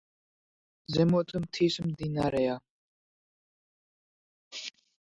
ზემოთ 0.95 1.35
მთის 1.43 1.77
მდინარეა. 1.91 2.57